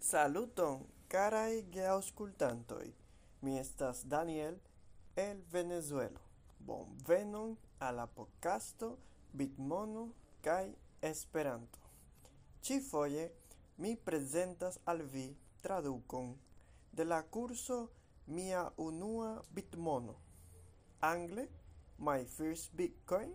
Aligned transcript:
Saluton, 0.00 0.86
carai 1.08 1.66
geauscultantoi. 1.70 2.94
Mi 3.42 3.58
estas 3.58 4.08
Daniel 4.08 4.56
el 5.14 5.42
Venezuelo. 5.52 6.20
Bon 6.58 6.96
venon 7.06 7.58
a 7.78 7.90
la 7.92 8.06
podcasto 8.06 8.98
Bitmono 9.32 10.14
kai 10.40 10.74
Esperanto. 11.00 11.78
Ci 12.62 12.80
foie 12.80 13.34
mi 13.76 13.96
prezentas 13.96 14.80
al 14.84 15.02
vi 15.02 15.36
tradukon 15.60 16.38
de 16.90 17.04
la 17.04 17.22
curso 17.22 17.97
mia 18.28 18.72
unua 18.76 19.42
bitmono. 19.50 20.14
Angle, 21.00 21.48
my 21.98 22.24
first 22.24 22.74
bitcoin. 22.74 23.32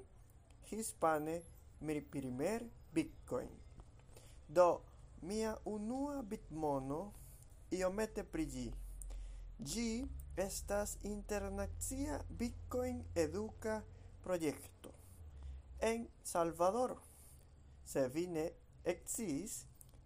Hispane, 0.69 1.43
mi 1.79 2.01
primer 2.01 2.63
bitcoin. 2.93 3.49
Do, 4.47 4.83
mia 5.21 5.57
unua 5.65 6.23
bitmono 6.23 7.13
iomete 7.69 8.23
pri 8.23 8.45
Gi 9.59 10.07
estas 10.35 10.97
internacia 11.01 12.19
bitcoin 12.29 13.03
educa 13.15 13.83
projekto 14.21 14.93
en 15.79 16.07
Salvadoro. 16.23 17.01
Se 17.83 18.07
vi 18.09 18.27
ne 18.27 18.51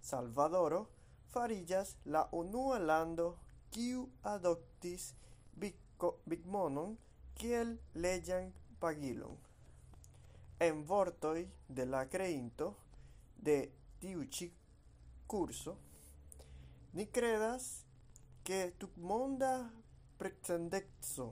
Salvadoro 0.02 0.88
farillas 1.30 1.96
la 2.06 2.30
unua 2.32 2.80
lando 2.80 3.47
kiu 3.78 4.08
adoptis 4.26 5.12
Bigmonon 5.62 6.96
kiel 7.38 7.76
leĝan 7.94 8.48
pagilon. 8.82 9.36
En 10.66 10.80
vortoj 10.92 11.44
de 11.80 11.86
la 11.86 12.00
kreinto 12.10 12.72
de 13.50 13.58
tiu 14.02 14.24
ĉi 14.38 14.48
kurso, 15.30 15.76
ni 16.98 17.06
kredas, 17.18 17.68
ke 18.48 18.64
tutmonda 18.82 19.52
precedenteco 20.18 21.28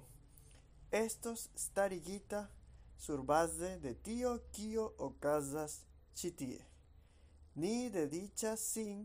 estos 1.02 1.48
starigita 1.64 2.44
surbaze 3.08 3.72
de 3.88 3.96
tio 4.10 4.36
kio 4.52 4.86
okazas 5.08 5.80
ĉi 6.14 6.32
tie. 6.42 6.62
Ni 7.56 7.90
dediĉas 7.90 8.70
sin 8.76 9.02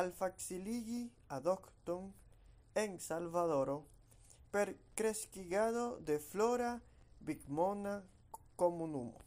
al 0.00 0.12
faciligi 0.22 1.02
adopton 1.36 2.08
en 2.74 3.00
Salvadoro 3.00 3.86
per 4.50 4.76
kreskigado 4.94 5.98
de 6.00 6.18
flora 6.18 6.80
bigmona 7.20 8.02
komunumo. 8.56 9.18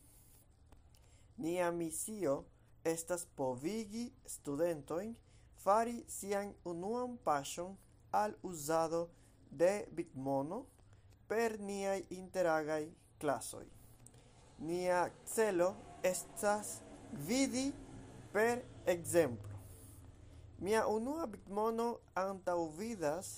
Nia 1.38 1.72
misio 1.72 2.46
estas 2.84 3.26
povigi 3.36 4.12
studentoin 4.26 5.16
fari 5.64 6.04
sian 6.08 6.54
unuan 6.66 7.18
pasion 7.18 7.78
al 8.12 8.36
uzado 8.44 9.10
de 9.50 9.88
Bitmono 9.92 10.66
per 11.28 11.60
niai 11.60 12.06
interagai 12.10 12.92
klasoj. 13.20 13.66
Nia 14.60 15.10
celo 15.26 15.76
estas 16.04 16.82
vidi 17.28 17.72
per 18.34 18.62
exemplo. 18.86 19.53
Mia 20.64 20.86
unua 20.88 21.26
bitmono 21.28 21.86
antaŭvidas 22.16 23.30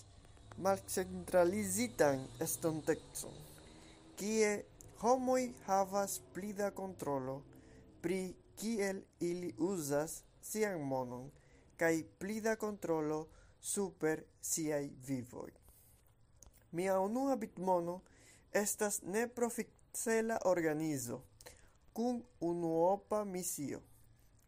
malcentralizitan 0.61 2.19
estontecon, 2.45 3.39
kie 4.19 4.51
homoj 5.01 5.47
havas 5.65 6.19
pli 6.35 6.51
da 6.59 6.67
kontrolo 6.79 7.39
pri 8.03 8.19
kiel 8.61 8.99
ili 9.29 9.49
uzas 9.69 10.19
sian 10.51 10.85
monon 10.91 11.31
kaj 11.81 12.03
pli 12.19 12.37
da 12.45 12.53
kontrolo 12.61 13.17
super 13.71 14.21
siaj 14.51 14.83
vivoj. 15.07 15.49
Mia 16.77 16.99
unua 16.99 17.39
bitmono 17.41 18.01
estas 18.53 19.01
neprofitkela 19.01 20.37
organizo 20.45 21.23
kun 21.93 22.21
unuopa 22.39 23.23
misio 23.25 23.81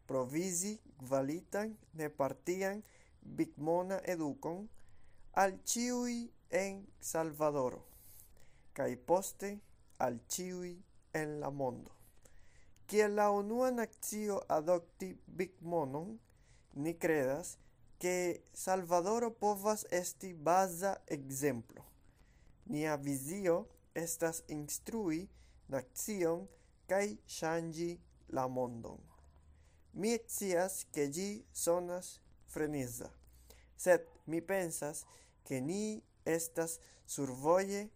provizi 0.07 0.77
kvalitan, 0.99 1.75
nepartian, 1.93 2.81
bigmona 3.21 3.99
edukon 4.15 4.65
al 5.33 5.59
ĉiuj 5.67 6.15
en 6.63 6.81
Salvadoro 7.01 7.83
kaj 8.77 8.93
poste 9.09 9.49
al 10.05 10.19
ĉiuj 10.33 10.71
en 11.19 11.39
la 11.41 11.49
mondo. 11.49 11.93
Kiel 12.87 13.15
la 13.19 13.31
unua 13.33 13.71
nacio 13.71 14.37
adopti 14.57 15.09
bigmonon, 15.39 16.11
ni 16.83 16.93
credas 16.93 17.55
ke 17.99 18.13
Salvadoro 18.53 19.31
povas 19.41 19.85
esti 19.91 20.33
baza 20.33 20.93
exemplo. 21.17 21.83
Nia 22.69 22.95
visio 22.95 23.57
estas 23.95 24.43
instrui 24.47 25.25
nacion 25.73 26.45
kai 26.87 27.17
shangi 27.25 27.91
la 28.29 28.47
mondon. 28.47 29.01
Mi 29.97 30.11
scias 30.27 30.85
che 30.91 31.09
gi 31.09 31.43
sonas 31.51 32.19
freneza, 32.45 33.09
sed 33.75 34.05
mi 34.25 34.41
pensas, 34.41 35.05
che 35.43 35.59
ni 35.59 35.99
estas 36.23 36.79
survoje 37.05 37.89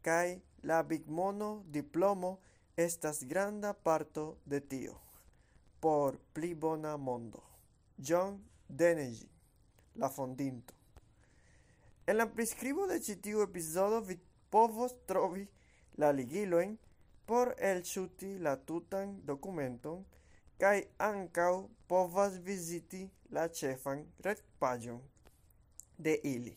kai 0.00 0.40
la 0.62 0.82
bigmono 0.82 1.64
diplomo 1.66 2.40
estas 2.74 3.24
granda 3.24 3.74
parto 3.74 4.38
de 4.44 4.66
tio. 4.66 5.00
Por 5.78 6.18
pli 6.32 6.54
bona 6.54 6.96
mondo. 6.96 7.42
John 7.96 8.42
Denegy, 8.66 9.28
la 9.94 10.08
fondinto. 10.08 10.72
En 12.06 12.16
la 12.16 12.26
prescribo 12.26 12.86
de 12.86 12.96
ĉi 12.98 13.18
tiu 13.20 13.42
epizodo 13.44 14.00
vi 14.00 14.16
povos 14.50 14.94
trovi 15.06 15.44
la 16.00 16.10
ligilojn 16.16 16.78
por 17.26 17.52
elŝuti 17.58 18.38
la 18.38 18.56
tutan 18.56 19.20
dokumenton 19.28 20.00
kaj 20.60 20.76
ankaŭ 20.98 21.52
povas 21.88 22.38
viziti 22.48 23.02
la 23.30 23.48
ĉefan 23.48 24.04
retpaĝon 24.26 25.00
de 25.98 26.14
ili. 26.34 26.56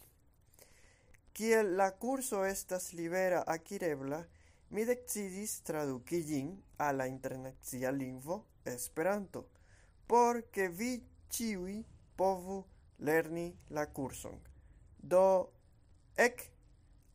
Kiel 1.36 1.76
la 1.78 1.90
kurso 1.92 2.46
estas 2.46 2.94
libera 2.94 3.44
akirebla, 3.56 4.22
mi 4.70 4.86
decidis 4.86 5.60
traduki 5.68 6.22
gin 6.24 6.52
a 6.78 6.92
la 6.92 7.08
internacia 7.08 7.92
lingvo 7.92 8.44
Esperanto, 8.66 9.46
por 10.08 10.42
ke 10.52 10.70
vi 10.70 11.04
ciui 11.30 11.84
povu 12.18 12.64
lerni 13.00 13.46
la 13.70 13.86
kurson. 13.86 14.40
Do 14.98 15.52
ek 16.18 16.48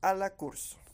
a 0.03 0.13
la 0.15 0.31
kurso. 0.31 0.90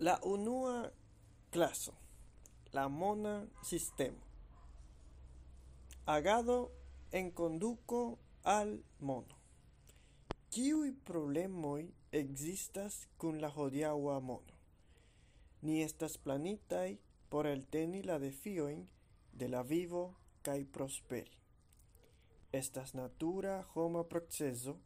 La 0.00 0.20
unua 0.22 0.92
klaso. 1.50 1.92
La 2.70 2.88
mona 2.88 3.48
sistema. 3.64 4.22
Agado 6.06 6.70
en 7.10 7.32
conduco 7.32 8.18
al 8.44 8.84
mono. 9.00 9.34
Kiui 10.50 10.92
problemoi 10.92 11.88
existas 12.12 13.08
kun 13.16 13.40
la 13.40 13.50
hodiaŭa 13.50 14.20
mono? 14.20 14.54
Ni 15.62 15.82
estas 15.82 16.14
planitaj 16.16 16.96
por 17.28 17.50
elteni 17.50 18.04
la 18.04 18.20
defioin 18.22 18.86
de 19.32 19.48
la 19.48 19.62
vivo 19.62 20.04
kaj 20.42 20.64
prosperi. 20.78 21.34
Estas 22.52 22.94
natura 22.94 23.66
homa 23.74 24.04
proceso 24.04 24.78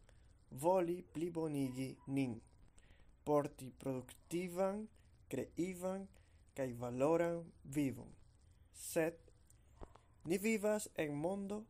voli 0.51 1.03
plibonigi 1.13 1.91
nin, 2.07 2.41
porti 3.25 3.71
produktivan 3.79 4.87
kreivan 5.33 6.07
kaj 6.57 6.69
valoran 6.81 7.39
vivon, 7.77 8.11
sed 8.75 9.19
ni 10.25 10.39
vivas 10.39 10.89
en 11.05 11.15
mondo 11.25 11.65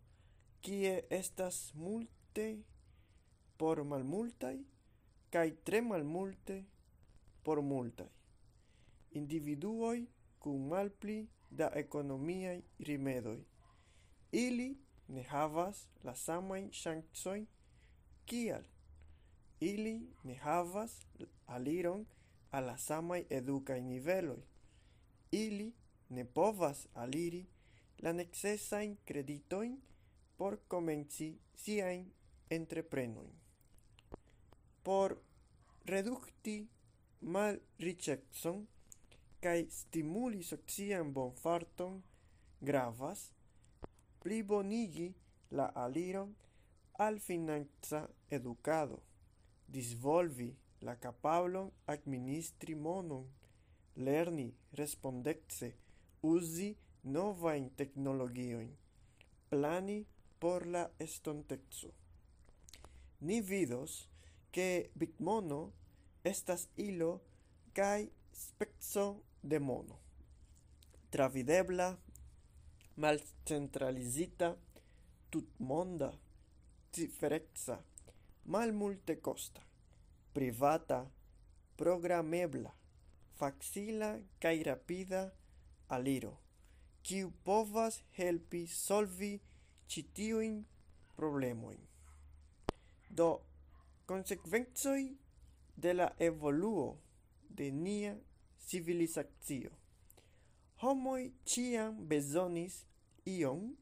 kie 0.63 0.95
estas 1.11 1.59
multe 1.75 2.47
por 3.59 3.85
malmultaj 3.85 4.57
kaj 5.33 5.49
tre 5.65 5.81
malmulte 5.81 6.57
por 7.45 7.63
multaj. 7.63 8.11
Individuoj 9.21 9.99
kun 10.39 10.69
malpli 10.69 11.19
da 11.51 11.71
ekonomiaj 11.75 12.63
rimedoj. 12.89 13.39
Ili 14.33 14.69
ne 15.09 15.23
havas 15.23 15.87
la 16.05 16.15
samajn 16.15 16.71
ŝancojn 16.73 17.47
kial 18.27 18.65
ili 19.61 19.95
ne 20.25 20.35
havas 20.35 20.95
aliron 21.47 22.07
al 22.53 22.67
la 22.71 22.77
samaj 22.79 23.23
edukaj 23.31 23.81
niveloj, 23.81 24.41
ili 25.31 25.73
ne 26.09 26.25
povas 26.25 26.87
aliri 26.95 27.47
la 27.99 28.13
necessain 28.13 28.97
creditoin 29.05 29.81
por 30.37 30.59
comenci 30.69 31.39
siain 31.55 32.07
entreprenoin. 32.51 33.33
Por 34.83 35.17
redukti 35.87 36.57
malriĉecon 37.21 38.65
kai 39.43 39.67
stimuli 39.71 40.43
socian 40.43 41.13
bonfarton 41.15 42.03
gravas 42.61 43.31
plibonigi 44.23 45.09
la 45.51 45.71
aliron 45.85 46.35
al 46.99 47.19
finanza 47.19 48.09
educado, 48.31 48.99
disvolvi 49.67 50.51
la 50.83 50.97
capablon 50.99 51.71
administri 51.87 52.75
monon, 52.75 53.27
lerni 53.95 54.49
respondece, 54.79 55.73
uzi 56.23 56.71
novajn 57.03 57.71
technologioin, 57.77 58.71
plani 59.49 60.07
por 60.39 60.67
la 60.67 60.91
estonteco. 60.99 61.93
Ni 63.21 63.41
vidos, 63.41 64.09
che 64.51 64.91
bitmono 64.95 65.73
estas 66.25 66.69
ilo 66.77 67.23
kai 67.73 68.11
spezzo 68.33 69.23
de 69.41 69.59
mono. 69.59 69.99
Travidebla, 71.11 71.99
malcentralizita, 72.95 74.57
tutmonda, 75.31 76.13
ciferexa, 76.91 77.83
malmulte 78.45 79.21
costa 79.21 79.72
privata, 80.33 81.11
programebla, 81.77 82.73
facila 83.39 84.19
kaj 84.41 84.63
rapida 84.63 85.23
aliro, 85.89 86.39
kiu 87.03 87.33
povas 87.45 88.03
helpi 88.17 88.67
solvi 88.67 89.41
ĉi 89.87 90.03
problemoin. 90.03 90.65
problemojn. 91.17 91.81
Do, 93.09 93.43
consequenzoi 94.07 95.17
de 95.77 95.93
la 95.95 96.15
evoluo 96.19 96.99
de 97.49 97.71
nia 97.71 98.17
civilizacio. 98.59 99.71
Homoj 100.83 101.33
ciam 101.45 102.07
bezonis 102.09 102.85
ion 103.25 103.77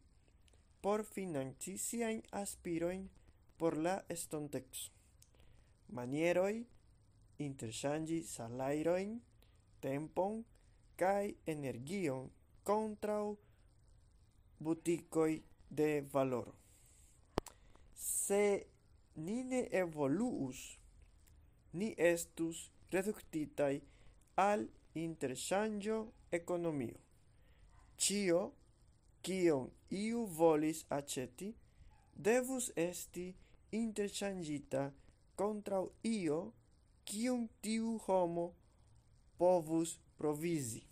por 0.83 1.05
financi 1.05 1.79
siajn 1.79 2.23
aspirojn 2.31 3.09
por 3.59 3.77
la 3.77 4.05
estonteco 4.09 5.00
manieroi 5.97 6.65
interŝanĝi 7.45 8.21
salajrojn, 8.29 9.15
tempon 9.85 10.43
kaj 11.01 11.33
energion 11.55 12.29
kontraŭ 12.69 13.23
butikoj 14.61 15.31
de 15.71 15.89
valoro. 16.13 16.55
Se 17.95 18.43
ni 19.17 19.43
ne 19.45 19.63
evoluus, 19.83 20.61
ni 21.73 21.95
estus 21.97 22.69
reduktitaj 22.93 23.75
al 24.45 24.67
interŝanĝo 25.01 25.99
ekonomio. 26.39 26.99
Ĉio, 28.01 28.41
kion 29.23 29.69
iu 29.91 30.25
volis 30.39 30.85
aĉeti, 30.97 31.51
devus 32.29 32.71
esti 32.77 33.27
interŝanĝita 33.77 34.89
contra 35.41 35.81
io 36.05 36.53
cium 37.09 37.47
tiu 37.65 37.95
homo 38.07 38.43
povus 39.39 39.95
provisi. 40.19 40.83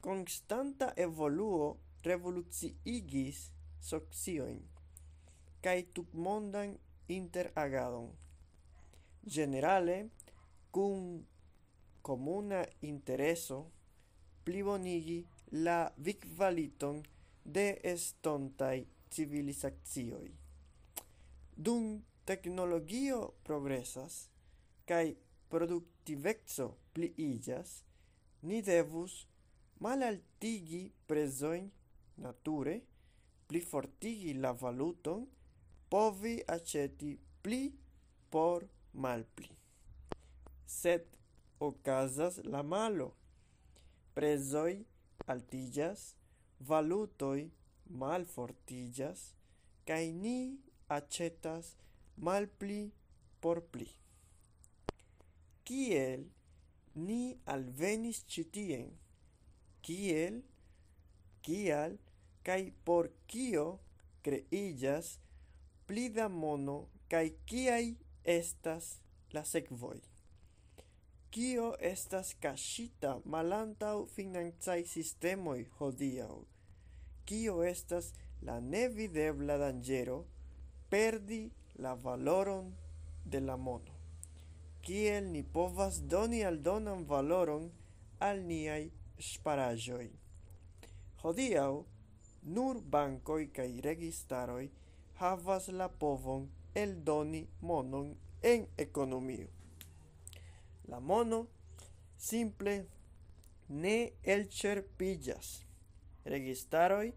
Constanta 0.00 0.86
evoluo 0.96 1.66
revoluciigis 2.06 3.40
socioin 3.88 4.62
cae 5.60 5.82
tutmondan 5.94 6.72
interagadon. 7.18 8.08
Generale, 9.36 9.96
cum 10.72 11.26
comuna 12.00 12.62
intereso 12.80 13.58
plibonigi 14.44 15.18
la 15.66 15.92
vicvaliton 15.96 17.02
de 17.44 17.66
estontai 17.92 18.86
civilizazioi. 19.12 20.32
Dum 21.54 22.00
teknologio 22.24 23.18
progresas 23.44 24.28
kaj 24.88 25.14
produktiveco 25.52 26.68
pliiĝas, 26.94 27.82
ni 28.42 28.62
devus 28.62 29.26
malaltigi 29.82 30.82
prezoin 31.06 31.70
nature, 32.22 32.78
plifortigi 33.48 34.34
la 34.34 34.52
valuton, 34.52 35.26
povi 35.92 36.38
aceti 36.48 37.16
pli 37.42 37.62
por 38.30 38.64
malpli. 38.94 39.50
Sed 40.66 41.04
ocasas 41.60 42.40
la 42.44 42.62
malo. 42.62 43.12
Presoi 44.14 44.84
altillas, 45.26 46.14
valutoi 46.60 47.50
malfortillas, 47.88 49.32
kaj 49.88 50.04
ni 50.12 50.38
aĉetas 50.88 51.74
malpli 52.16 52.92
por 53.40 53.62
pli. 53.72 53.88
Kiel 55.64 56.28
ni 56.94 57.36
alvenis 57.46 58.24
citien? 58.28 58.88
Kiel, 59.82 60.42
kial 61.42 61.98
Kai 62.42 62.72
por 62.84 63.08
kio 63.30 63.78
creillas 64.24 65.18
pli 65.86 66.08
da 66.08 66.26
mono 66.28 66.78
kai 67.10 67.28
kiai 67.46 67.94
estas 68.24 68.88
la 69.34 69.44
sekvoj? 69.46 70.00
Kio 71.32 71.68
estas 71.90 72.32
kaŝita 72.42 73.12
malantaŭ 73.34 73.94
financaj 74.16 74.80
sistemoj 74.94 75.60
hodiaŭ? 75.78 76.34
Kio 77.30 77.54
estas 77.62 78.10
la 78.42 78.58
nevidebla 78.74 79.60
danĝero 79.62 80.18
perdi 80.90 81.42
la 81.76 81.94
valoron 81.94 82.74
de 83.24 83.40
la 83.40 83.56
mono. 83.56 83.94
Kiel 84.82 85.30
ni 85.32 85.42
povas 85.42 86.00
doni 86.08 86.42
aldonan 86.44 87.04
valoron 87.06 87.70
al 88.18 88.42
niaj 88.46 88.90
ŝparaĵoj? 89.28 90.08
Hodiaŭ 91.22 91.72
nur 92.56 92.80
bankoj 92.94 93.42
kaj 93.56 93.70
registaroj 93.86 94.64
havas 95.22 95.68
la 95.68 95.88
povon 95.88 96.48
eldoni 96.74 97.46
monon 97.60 98.14
en 98.42 98.66
ekonomio. 98.76 99.46
La 100.88 100.98
mono 101.00 101.46
simple 102.18 102.74
ne 103.68 103.96
elĉerpiĝas. 104.34 105.52
Registaroj 106.24 107.12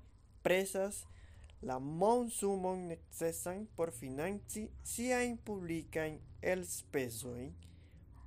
presas 0.45 1.01
la 1.61 1.79
monsumon 1.79 2.87
necesan 2.87 3.67
por 3.75 3.91
financi 3.91 4.69
siajn 4.83 5.39
el 5.95 6.19
elspezojn, 6.41 7.55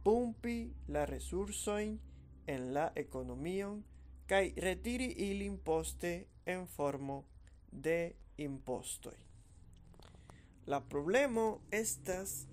pumpi 0.03 0.73
la 0.87 1.07
resursoin 1.07 2.01
en 2.47 2.73
la 2.75 2.93
economion 2.97 3.85
kai 4.27 4.53
retiri 4.57 5.15
ilin 5.31 5.59
poste 5.59 6.29
en 6.47 6.67
formo 6.67 7.25
de 7.71 8.17
imposto 8.37 9.13
La 10.67 10.81
problemo 10.89 11.61
estas 11.71 12.47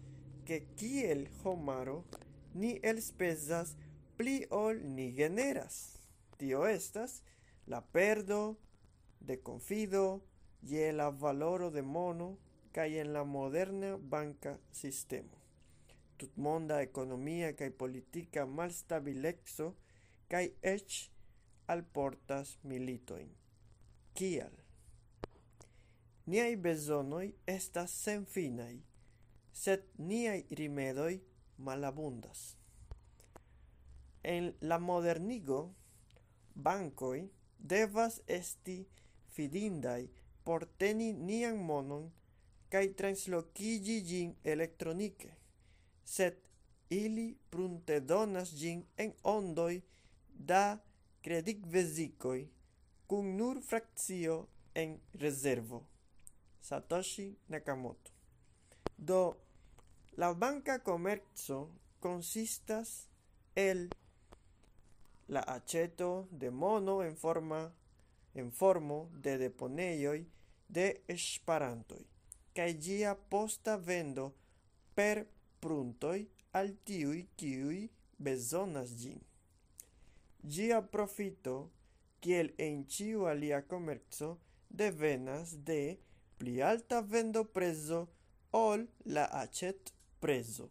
que 0.46 0.68
kiel 0.78 1.30
homaro 1.44 2.06
ni 2.54 2.80
elspezas 2.84 3.76
pli 4.16 4.46
ol 4.50 4.80
ni 4.96 5.12
generas. 5.12 6.00
Tio 6.38 6.68
estas 6.68 7.24
la 7.68 7.82
perdo 7.82 8.58
de 9.20 9.42
confido, 9.42 10.24
je 10.66 10.92
la 10.92 11.10
valoro 11.10 11.70
de 11.70 11.82
mono 11.82 12.30
kaj 12.76 12.90
en 13.02 13.14
la 13.14 13.24
moderna 13.24 13.98
banka 13.98 14.58
sistemo. 14.72 15.38
Tutmonda 16.18 16.82
ekonomia 16.82 17.54
kaj 17.54 17.70
politika 17.82 18.46
malstabileco 18.46 19.68
kaj 20.32 20.46
eĉ 20.74 20.98
alportas 21.68 22.58
militojn. 22.64 23.30
Kial? 24.14 24.58
Niai 26.26 26.56
besonoi 26.56 27.28
estas 27.46 27.94
sen 28.04 28.26
finai, 28.26 28.82
sed 29.54 29.86
niai 29.98 30.46
rimedoi 30.50 31.20
malabundas. 31.58 32.56
En 34.24 34.54
la 34.62 34.80
modernigo, 34.80 35.62
bancoi 36.56 37.28
devas 37.60 38.22
esti 38.28 38.80
fidindai 39.36 40.08
por 40.46 40.62
teni 40.80 41.10
nian 41.28 41.58
monon 41.70 42.06
kai 42.72 42.88
translocigi 43.00 43.98
gin 44.10 44.30
elektronike 44.54 45.32
sed 46.16 46.36
ili 46.90 47.28
pruntedonas 47.50 48.50
gin 48.60 48.80
en 49.04 49.12
ondoi 49.36 49.82
da 50.52 50.64
credic 51.24 51.60
vesicoi 51.74 52.44
cum 53.08 53.36
nur 53.38 53.62
fraccio 53.62 54.48
en 54.74 55.00
reservo. 55.14 55.86
Satoshi 56.62 57.38
Nakamoto. 57.48 58.12
Do, 58.98 59.38
la 60.18 60.34
banca 60.34 60.80
comerzo 60.80 61.70
consistas 62.00 63.08
el 63.56 63.90
la 65.28 65.40
aceto 65.40 66.28
de 66.32 66.52
mono 66.52 67.04
en 67.04 67.16
forma 67.18 67.74
en 68.36 68.52
formo 68.52 69.10
de 69.24 69.38
deponeioi 69.40 70.26
de 70.68 70.88
esparantoi, 71.08 72.04
cae 72.56 72.74
gia 72.86 73.16
posta 73.16 73.78
vendo 73.78 74.34
per 74.96 75.26
pruntoi 75.64 76.28
al 76.52 76.74
tiui 76.88 77.26
kiui 77.40 77.86
bezonas 78.18 78.96
gin. 79.02 79.22
Gia 80.44 80.82
profito, 80.82 81.56
kiel 82.22 82.52
en 82.62 82.84
ciu 82.88 83.26
alia 83.32 83.62
komerco, 83.70 84.36
devenas 84.70 85.56
de 85.68 85.98
pli 86.38 86.62
alta 86.62 87.02
vendo 87.02 87.46
preso 87.58 88.08
ol 88.52 88.88
la 89.06 89.26
acet 89.42 89.94
preso. 90.20 90.70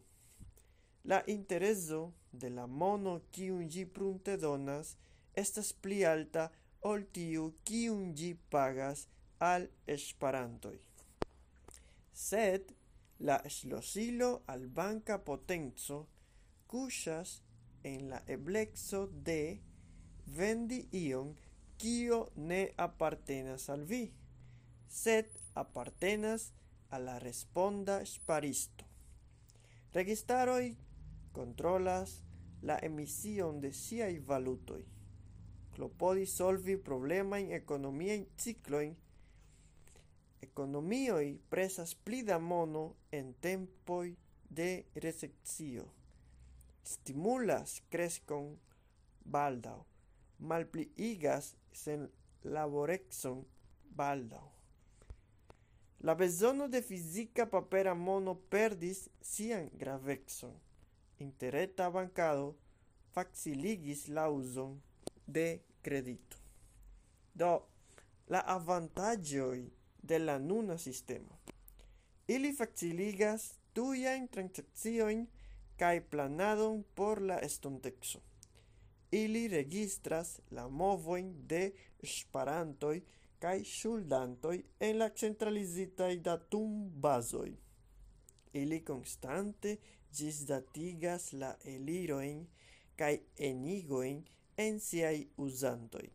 La 1.03 1.23
intereso 1.27 2.13
de 2.31 2.49
la 2.49 2.65
mono 2.67 3.21
kiun 3.31 3.67
gi 3.69 3.85
prunte 3.85 4.37
donas 4.37 4.95
estas 5.35 5.73
pli 5.73 6.03
alta 6.05 6.49
ol 6.91 7.05
tiu, 7.15 7.45
kiun 7.67 8.13
gi 8.17 8.31
pagas 8.53 9.07
al 9.51 9.67
esperantoj. 9.95 10.77
Sed 12.25 12.73
la 13.27 13.37
ŝlosilo 13.55 14.29
al 14.53 14.67
banka 14.77 15.17
potenco 15.29 15.97
kuŝas 16.71 17.39
en 17.91 18.09
la 18.11 18.19
eblexo 18.35 19.01
de 19.29 19.41
vendi 20.37 20.79
ion 21.05 21.33
kio 21.81 22.19
ne 22.35 22.61
apartenas 22.87 23.69
al 23.69 23.83
vi, 23.91 24.03
sed 25.01 25.31
apartenas 25.63 26.51
al 26.89 27.05
la 27.09 27.17
responda 27.19 27.99
sparisto. 28.05 28.85
Registaroj 29.93 30.75
kontrolas 31.31 32.19
la 32.61 32.79
emision 32.81 33.61
de 33.61 33.71
siaj 33.73 34.19
valutoj 34.27 34.94
klopodis 35.75 36.35
solvi 36.37 36.77
problema 36.77 37.39
in 37.39 37.47
problemajn 37.47 37.61
ekonomiajn 37.61 38.25
ciklojn, 38.37 38.95
ekonomioj 40.41 41.37
presas 41.49 41.95
pli 41.95 42.23
da 42.23 42.39
mono 42.39 42.85
en 43.11 43.33
tempo 43.33 44.03
de 44.49 44.71
recesio, 44.95 45.85
stimulas 46.83 47.81
kreskon 47.89 48.57
baldaŭ, 49.25 49.79
malpliigas 50.39 51.55
senlaborecon 51.83 53.45
baldao 53.95 54.55
La 56.05 56.13
bezono 56.13 56.67
de 56.67 56.81
fizika 56.81 57.45
papera 57.49 57.93
mono 57.93 58.35
perdis 58.35 59.07
sian 59.21 59.69
gravexon. 59.73 60.51
Interreta 61.19 61.87
bancado 61.89 62.51
faciligis 63.15 64.03
la 64.07 64.27
uson 64.29 64.75
de 65.25 65.61
credito. 65.81 66.37
Do 67.33 67.67
la 68.27 68.39
avantagioi 68.39 69.71
de 70.01 70.19
la 70.19 70.37
nuna 70.39 70.77
sistema. 70.77 71.37
Ili 72.27 72.53
faciligas 72.53 73.53
tuia 73.73 74.15
in 74.15 74.27
transaccioin 74.27 75.27
cae 75.77 76.01
planadon 76.01 76.83
por 76.95 77.21
la 77.21 77.39
estontexo. 77.39 78.21
Ili 79.11 79.47
registras 79.47 80.39
la 80.51 80.67
movoin 80.67 81.47
de 81.47 81.73
sparantoi 82.03 83.03
cae 83.39 83.63
shuldantoi 83.63 84.63
en 84.79 84.97
la 84.99 85.09
centralizitai 85.09 86.17
datum 86.23 86.89
basoi. 87.01 87.53
Ili 88.53 88.81
constante 88.81 89.77
gisdatigas 90.11 91.33
la 91.33 91.55
eliroin 91.65 92.47
cae 92.95 93.19
enigoin 93.37 94.23
en 94.57 94.79
siai 94.79 95.27
usantoi. 95.37 96.09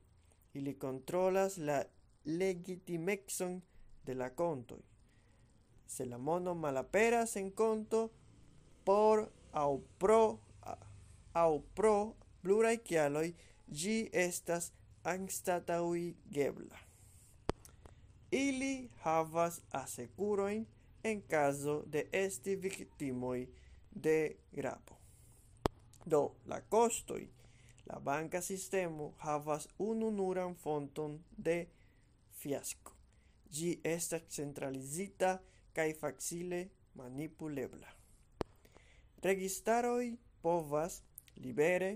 Ili 0.54 0.74
controlas 0.74 1.56
la 1.58 1.84
legitimexon 2.24 3.62
de 4.06 4.14
la 4.14 4.30
contoi. 4.30 4.82
Se 5.86 6.06
la 6.06 6.18
mono 6.18 6.54
malaperas 6.54 7.36
en 7.36 7.50
conto, 7.50 8.10
por 8.84 9.32
au 9.52 9.82
pro 9.98 10.40
au 11.32 11.60
pro 11.74 12.16
plurai 12.42 12.78
kialoj, 12.78 13.34
gi 13.72 14.08
estas 14.12 14.72
anstataŭigebla. 15.04 16.78
Ili 18.30 18.90
havas 19.02 19.60
asecuroin 19.70 20.66
en 21.04 21.22
caso 21.22 21.82
de 21.86 22.08
esti 22.12 22.56
victimoi 22.56 23.48
de 23.90 24.36
grapo. 24.52 24.94
Do, 26.06 26.34
la 26.46 26.60
costoi 26.60 27.28
La 27.90 27.98
banca 27.98 28.40
sistemo 28.40 29.14
havas 29.18 29.66
ununuran 29.78 30.54
fonton 30.54 31.16
de 31.36 31.56
fiasko: 32.40 32.92
Gi 33.50 33.70
estas 33.82 34.28
centralizita 34.30 35.30
kaj 35.74 35.88
facile 35.98 36.60
manipulebla. 36.94 37.90
Registaroi 39.22 40.12
povas 40.42 41.00
libere 41.36 41.90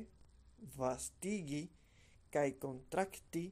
vastigi 0.77 1.63
kaj 2.35 2.49
kontrakti 2.65 3.45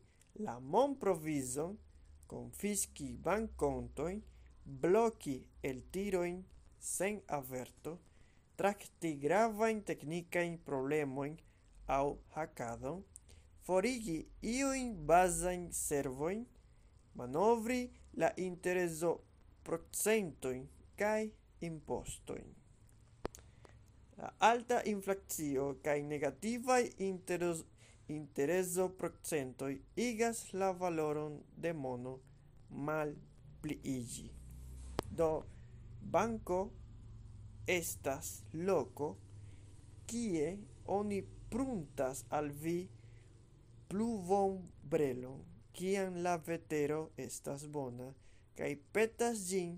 la 0.47 0.59
monprovizon, 0.59 1.79
konfiski 2.27 3.13
bankkontojn, 3.29 4.19
bloki 4.65 5.37
eltirojn 5.63 6.43
sen 6.81 7.21
averto, 7.39 7.99
trakti 8.57 9.15
gravajn 9.23 9.83
teknikajn 9.87 10.59
problemojn, 10.67 11.39
au 11.99 12.19
hackadon, 12.35 13.03
forigi 13.67 14.19
iuin 14.43 14.95
bazain 15.07 15.69
servoin, 15.73 16.47
manovri 17.15 17.83
la 18.21 18.33
intereso 18.37 19.13
procentoin 19.65 20.67
cae 20.97 21.31
impostoin. 21.61 22.49
La 24.17 24.33
alta 24.39 24.83
inflazio 24.85 25.79
cae 25.85 26.03
negativae 26.03 26.91
interes, 26.99 27.65
intereso 28.09 28.89
procentoi 28.99 29.75
igas 29.97 30.53
la 30.53 30.73
valoron 30.73 31.41
de 31.57 31.73
mono 31.73 32.19
mal 32.69 33.15
pliigi. 33.63 34.31
Do, 35.11 35.45
banco 36.01 36.61
estas 37.67 38.43
loco 38.53 39.17
kie 40.07 40.59
oni 40.87 41.23
pruntas 41.53 42.25
al 42.39 42.51
vi 42.65 42.77
pluvombrelon, 43.93 45.41
kiam 45.77 46.17
la 46.25 46.37
vetero 46.47 47.01
estas 47.27 47.67
bona, 47.77 48.09
kaj 48.57 48.71
petas 48.97 49.45
ĝin, 49.51 49.77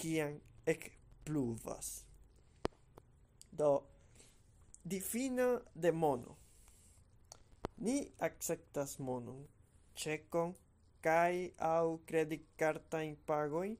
kiam 0.00 0.38
ekpluvas. 0.74 1.90
Do, 3.52 3.70
difino 4.84 5.48
de 5.74 5.92
mono. 5.92 6.36
Ni 7.84 7.96
akceptas 8.28 8.98
monon, 8.98 9.44
ĉekon 10.00 10.56
kaj 11.04 11.34
aŭ 11.68 11.84
kreditkartajn 12.08 13.16
pagojn 13.28 13.76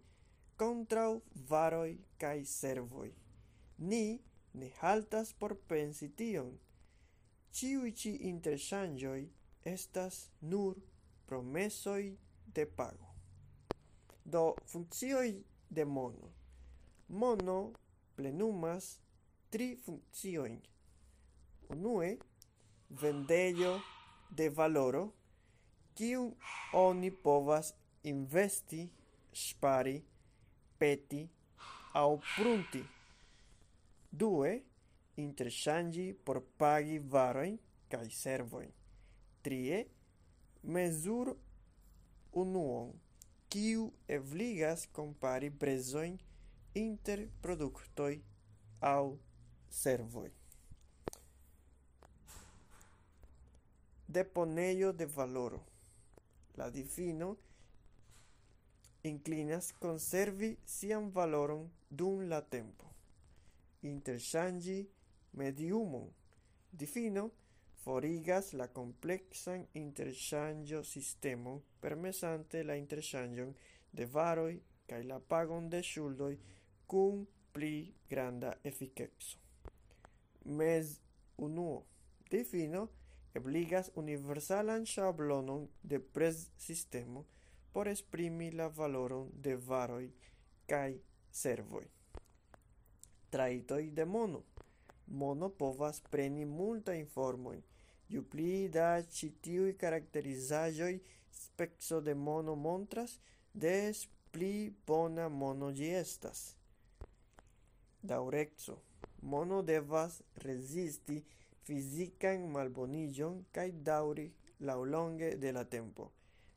kontraŭ 0.61 1.11
varoj 1.51 1.91
kaj 2.21 2.39
servoj. 2.53 3.11
Ni 3.79 4.05
ne 4.61 4.69
haltas 4.81 5.33
por 5.41 5.55
pensi 5.73 6.09
tion, 6.21 6.51
Ciui 7.51 7.93
ci 7.93 8.13
interŝanĝoj 8.31 9.21
estas 9.67 10.29
nur 10.41 10.77
promesoi 11.27 12.17
de 12.55 12.67
pago. 12.67 13.09
Do 14.25 14.55
funccioi 14.67 15.33
de 15.69 15.85
mono. 15.85 16.31
Mono 17.09 17.73
plenumas 18.17 18.99
tri 19.51 19.77
funccioin. 19.77 20.61
Unue, 21.69 22.19
vendello 23.03 23.81
de 24.31 24.49
valoro, 24.49 25.05
kiun 25.95 26.35
oni 26.73 27.11
povas 27.11 27.75
investi, 28.03 28.89
spari, 29.33 29.99
peti, 30.79 31.29
au 31.95 32.19
prunti. 32.37 32.83
Due, 34.11 34.53
interŝanĝi 35.21 36.07
por 36.25 36.43
pagi 36.61 36.99
varojn 37.15 37.59
kaj 37.93 38.07
servojn. 38.17 38.73
Trie, 39.43 39.85
mezur 40.63 41.33
unuon, 42.43 42.93
kiu 43.51 43.87
ebligas 44.07 44.87
kompari 44.93 45.51
prezojn 45.51 46.19
inter 46.75 47.25
produktoj 47.43 48.13
aŭ 48.81 49.17
servoj. 49.71 50.31
Deponejo 54.07 54.93
de 54.93 55.07
valoro. 55.07 55.61
La 56.59 56.69
difino 56.71 57.37
inclinas 59.03 59.73
conservi 59.81 60.57
sian 60.67 61.11
valoron 61.11 61.71
dum 61.89 62.29
la 62.29 62.41
tempo. 62.43 62.91
Interchangi 63.83 64.81
Mediumo 65.33 66.13
difino 66.73 67.31
forigas 67.85 68.53
la 68.53 68.69
complexan 68.69 69.67
interchangio 69.75 70.83
sistemon 70.85 71.63
permesante 71.81 72.65
la 72.65 72.77
interchangion 72.77 73.55
de 73.93 74.07
varoi 74.07 74.63
cae 74.87 75.05
la 75.05 75.21
pagon 75.21 75.69
de 75.71 75.83
shuldoi 75.83 76.37
cum 76.87 77.27
pli 77.53 77.95
granda 78.09 78.59
efficexo. 78.65 79.39
Mez-unuo 80.45 81.85
difino 82.31 82.89
ebligas 83.35 83.93
universalan 83.95 84.85
shablonon 84.85 85.69
de 85.83 86.01
pres 86.01 86.51
sistemo 86.57 87.27
por 87.73 87.87
esprimi 87.87 88.51
la 88.51 88.69
valoron 88.69 89.31
de 89.33 89.55
varoi 89.57 90.13
cae 90.67 91.01
servoi. 91.31 91.87
Traitoi 93.31 93.91
de 93.91 94.05
mono 94.05 94.50
Mono 95.11 95.49
povas 95.49 96.01
preni 96.11 96.45
multa 96.45 96.95
informoi. 96.95 97.63
Ju 98.09 98.23
pli 98.31 98.69
da 98.69 99.03
ĉi 99.03 99.31
tiuj 99.43 99.73
karakterizaĵoj 99.79 100.95
de 102.05 102.15
mono 102.15 102.55
montras, 102.55 103.19
des 103.55 104.09
pli 104.33 104.73
bona 104.87 105.29
mono 105.29 105.71
gi 105.73 105.89
estas. 105.95 106.55
Daurexo. 108.03 108.77
Mono 109.23 109.63
devas 109.63 110.23
resisti 110.45 111.19
fizikan 111.67 112.47
malboniĝon 112.55 113.45
cae 113.55 113.73
dauri 113.89 114.27
laulonge 114.61 115.37
de 115.37 115.53
la 115.53 115.65
tempo. 115.65 116.11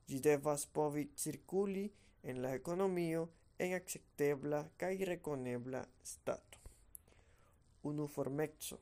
Gi 0.08 0.20
devas 0.20 0.66
povi 0.66 1.04
circuli 1.16 1.86
en 2.24 2.42
la 2.44 2.54
ekonomio 2.60 3.28
en 3.58 3.74
acceptebla 3.74 4.60
cae 4.78 5.06
rekonebla 5.12 5.86
stato 6.04 6.53
unuformeco. 7.84 8.80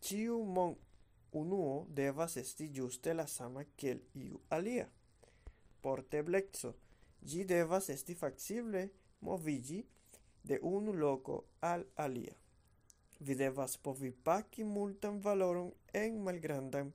Ciu 0.00 0.42
mon 0.44 0.76
unuo 1.32 1.86
devas 1.90 2.36
esti 2.36 2.70
giuste 2.70 3.14
la 3.14 3.26
sama 3.26 3.64
kiel 3.76 4.00
iu 4.14 4.40
alia. 4.48 4.88
Porteblexo. 5.82 6.74
Gi 7.24 7.44
devas 7.44 7.88
esti 7.88 8.14
facile 8.14 8.90
movigi 9.20 9.84
de 10.42 10.58
unu 10.62 10.92
loco 10.92 11.44
al 11.60 11.86
alia. 11.94 12.36
Vi 13.20 13.34
devas 13.34 13.76
povi 13.76 14.10
paci 14.12 14.64
multan 14.64 15.20
valoron 15.20 15.72
en 15.92 16.22
malgrandan 16.22 16.92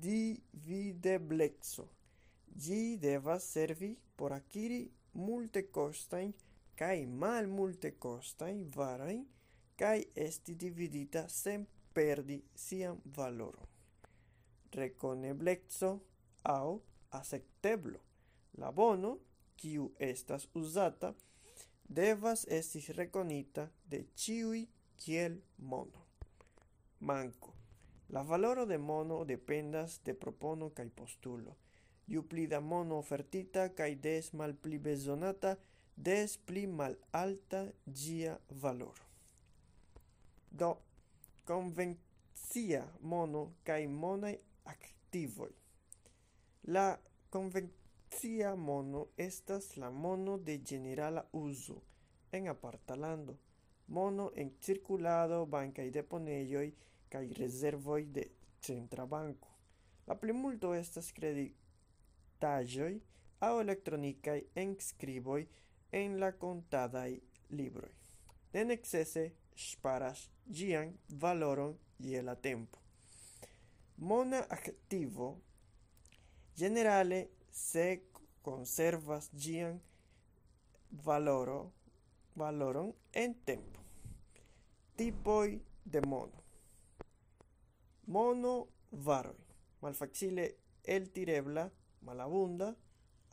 di 0.00 0.42
videblexo 0.50 1.88
Gi 2.56 2.96
devas 2.96 3.42
servi 3.42 3.96
por 4.16 4.32
akiri 4.32 4.90
multe 5.12 5.70
costain 5.70 6.32
cae 6.76 7.06
mal 7.06 7.46
multe 7.46 7.98
costai, 7.98 8.64
varai, 8.76 9.18
cae 9.76 10.04
esti 10.14 10.56
dividita 10.56 11.28
sen 11.28 11.66
perdi 11.94 12.42
sian 12.54 13.00
valoro. 13.16 13.68
Reconeblezzo 14.70 15.90
au 16.42 16.82
accepteblo. 17.10 18.00
La 18.58 18.72
bono, 18.72 19.18
kiu 19.56 19.92
estas 19.98 20.48
usata, 20.54 21.14
devas 21.86 22.46
estis 22.48 22.88
reconita 22.96 23.68
de 23.90 24.04
ciui 24.14 24.68
kiel 24.96 25.40
mono. 25.56 26.06
Manco. 27.00 27.54
La 28.08 28.22
valoro 28.22 28.66
de 28.66 28.78
mono 28.78 29.24
dependas 29.24 30.00
de 30.04 30.14
propono 30.14 30.70
kai 30.70 30.90
postulo. 30.90 31.56
ju 32.06 32.22
pli 32.22 32.46
da 32.46 32.60
mono 32.60 32.96
ofertita 32.96 33.68
kai 33.74 33.94
des 33.94 34.32
mal 34.32 34.54
pli 34.54 34.78
bezonata 34.78 35.56
des 35.96 36.36
pli 36.46 36.66
malalta 36.66 37.72
gia 37.86 38.38
valoro. 38.50 39.04
Do, 40.50 40.76
convencia 41.44 42.82
mono 43.00 43.54
kai 43.62 43.86
monaj 43.86 44.36
activoi. 44.64 45.54
La 46.64 46.98
convencia 47.30 48.54
mono 48.54 49.08
estas 49.16 49.76
la 49.76 49.90
mono 49.90 50.38
de 50.38 50.58
generala 50.58 51.28
uso 51.32 51.82
en 52.32 52.48
apartalando, 52.48 53.38
mono 53.86 54.30
en 54.34 54.50
circulado 54.60 55.46
bankaj 55.46 55.90
deponeioi 55.90 56.72
kaj 57.08 57.26
reservoi 57.38 58.06
de 58.06 58.30
centra 58.60 59.06
banco. 59.06 59.48
La 60.06 60.14
plimulto 60.14 60.72
estas 60.74 61.12
kreditaĵoj 61.16 62.94
aŭ 63.44 63.52
elektronikaj 63.60 64.40
enscriboi 64.64 65.44
en 66.00 66.18
la 66.20 66.32
contadai 66.32 67.20
libroj. 67.50 67.92
De 68.52 68.64
necese 68.64 69.24
sparas 69.54 70.28
ĝian 70.50 70.92
valoron 71.22 71.76
je 71.98 72.22
la 72.22 72.34
tempo. 72.34 72.78
Mona 73.96 74.40
aktivo 74.56 75.28
generale 76.56 77.20
se 77.50 77.86
conservas 78.42 79.30
ĝian 79.32 79.80
valoro, 81.04 81.60
valoron 82.34 82.92
en 83.12 83.34
tempo. 83.44 83.80
Tipoj 84.96 85.58
de 85.84 86.00
mono. 86.00 86.42
Mono 88.06 88.54
varoj, 88.90 89.38
malfacile 89.80 90.50
eltirebla, 90.84 91.70
malabunda, 92.02 92.74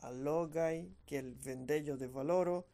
allogaj 0.02 0.84
kiel 1.06 1.34
vendello 1.44 1.96
de 1.96 2.06
valoro, 2.06 2.64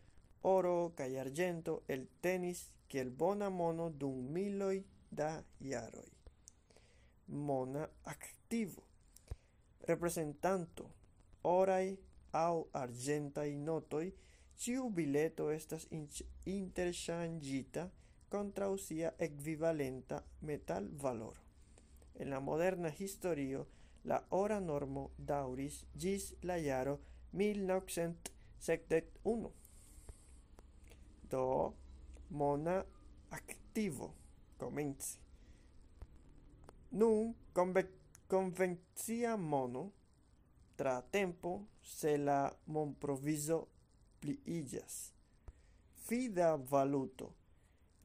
oro 0.42 0.92
kai 0.96 1.18
argento 1.18 1.82
el 1.86 2.08
tenis 2.20 2.60
che 2.88 2.98
kiel 2.98 3.10
bona 3.10 3.48
mono 3.50 3.90
dun 3.90 4.32
miloi 4.32 4.84
da 5.08 5.44
iaroi 5.60 6.12
Mona 7.26 7.88
representanto 8.04 8.82
reprezentanto, 9.90 10.84
oraj 11.42 11.96
au 12.32 12.68
arĝentaj 12.72 13.50
notoi 13.56 14.14
ciu 14.56 14.88
bileto 14.90 15.50
estas 15.50 15.86
interchangita 16.44 17.90
contra 18.28 18.68
usia 18.68 19.12
equivalenta 19.18 20.22
metal 20.40 20.88
valoro. 21.02 21.42
En 22.14 22.30
la 22.30 22.40
moderna 22.40 22.88
historio 22.88 23.66
la 24.04 24.26
ora 24.30 24.60
normo 24.60 25.10
dauris 25.18 25.84
gis 25.94 26.34
la 26.42 26.56
jaro 26.56 26.98
1971. 27.32 29.52
Do 31.30 31.74
mona 32.28 32.84
activo 33.30 34.14
comenzi. 34.56 35.18
Nun 36.90 37.34
convencia 38.26 39.36
mono 39.36 39.92
tra 40.76 41.02
tempo 41.02 41.66
se 41.82 42.16
la 42.16 42.56
mon 42.66 42.88
monproviso 42.88 43.68
pliigas. 44.20 45.12
Fida 45.94 46.56
valuto 46.56 47.34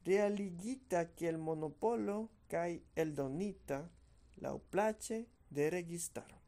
realigita 0.04 1.04
kiel 1.16 1.38
monopolo 1.38 2.28
kaj 2.52 2.80
eldonita 2.94 3.88
place 4.70 5.24
de 5.50 5.70
registaro 5.70 6.43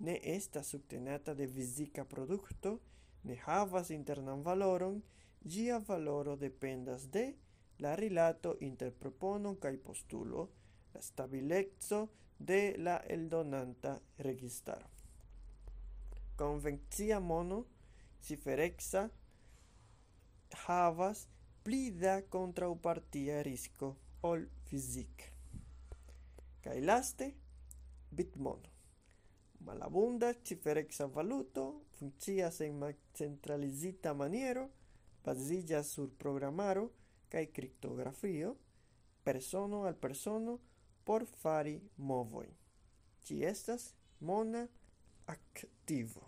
ne 0.00 0.18
esta 0.22 0.62
subtenata 0.62 1.34
de 1.34 1.48
fizika 1.48 2.04
produkto, 2.04 2.78
ne 3.22 3.36
havas 3.44 3.90
internan 3.90 4.42
valoron, 4.42 5.02
gia 5.44 5.78
valoro 5.78 6.36
dependas 6.36 7.10
de 7.10 7.34
la 7.78 7.94
rilato 7.96 8.56
inter 8.60 8.92
propono 8.92 9.54
kaj 9.60 9.76
postulo, 9.84 10.48
la 10.94 11.00
stabilezzo 11.00 12.08
de 12.38 12.74
la 12.78 12.96
eldonanta 13.08 13.98
registaro. 14.18 14.88
Convencia 16.36 17.20
mono 17.20 17.64
ciferexa, 18.22 19.08
havas 20.66 21.26
pli 21.62 21.90
da 21.92 22.20
kontraŭpartia 22.22 23.42
risco 23.44 23.94
ol 24.22 24.48
fizika. 24.68 25.28
Kai 26.64 26.80
laste 26.80 27.32
bitmono 28.10 28.69
malabunda 29.60 30.32
ciferexa 30.44 31.06
valuto 31.06 31.84
funkcias 31.98 32.60
en 32.60 32.80
centralizita 33.14 34.14
maniero, 34.14 34.68
baziĝas 35.24 35.92
sur 35.94 36.10
programaro 36.18 36.88
kaj 37.28 37.46
kriptografio, 37.52 38.56
persono 39.22 39.84
al 39.84 39.94
persono 39.94 40.58
por 41.04 41.26
fari 41.42 41.78
movoj. 41.96 42.48
Ĝi 43.24 43.44
estas 43.44 43.92
mona 44.20 44.66
aktivo. 45.26 46.26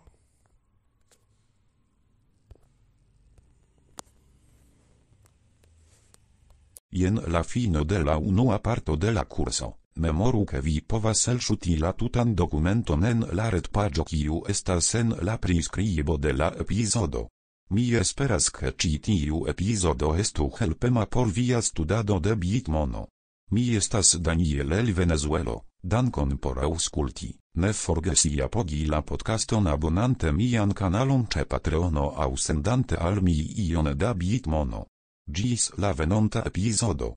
Jen 6.93 7.17
la 7.27 7.41
fino 7.43 7.83
de 7.83 8.03
la 8.03 8.17
unua 8.17 8.59
parto 8.61 8.95
de 8.95 9.11
la 9.11 9.25
curso. 9.25 9.82
Memoru 9.95 10.45
ke 10.45 10.61
vi 10.61 10.81
povas 10.81 11.27
elŝuti 11.27 11.77
la 11.77 11.91
tutan 11.93 12.33
dokumenton 12.35 13.05
en 13.05 13.25
la 13.31 13.49
retpaĝo 13.53 14.03
kiu 14.09 14.41
estas 14.49 14.95
en 14.95 15.13
la 15.21 15.37
priskribo 15.37 16.17
de 16.17 16.33
la 16.33 16.49
epizodo. 16.59 17.27
Mi 17.69 17.93
esperas 17.95 18.49
ke 18.49 18.71
ĉi 18.71 18.97
tiu 19.01 19.45
epizodo 19.47 20.15
estu 20.15 20.49
helpema 20.59 21.05
por 21.05 21.29
via 21.29 21.61
studado 21.61 22.19
de 22.19 22.35
Bitmono. 22.35 23.07
Mi 23.51 23.75
estas 23.75 24.15
Daniel 24.15 24.73
el 24.73 24.93
Venezuelo, 24.93 25.61
dankon 25.83 26.37
por 26.37 26.59
aŭskulti. 26.59 27.33
Ne 27.55 27.73
forgesi 27.73 28.41
apogi 28.41 28.85
la 28.85 29.01
podcaston 29.01 29.67
abonante 29.67 30.31
mian 30.31 30.73
kanalon 30.73 31.27
ĉe 31.29 31.45
Patreono 31.45 32.13
aŭ 32.17 32.31
sendante 32.37 32.97
al 32.97 33.21
mi 33.21 33.37
ion 33.67 33.93
da 33.97 34.13
Bitmono. 34.13 34.87
Gis 35.29 35.71
la 35.77 35.93
venonta 35.93 36.43
epizodo. 36.45 37.15